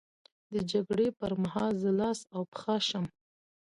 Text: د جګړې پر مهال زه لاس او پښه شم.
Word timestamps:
د 0.53 0.55
جګړې 0.71 1.07
پر 1.19 1.31
مهال 1.43 1.71
زه 1.83 1.91
لاس 1.99 2.19
او 2.35 2.41
پښه 2.53 2.75
شم. 2.87 3.05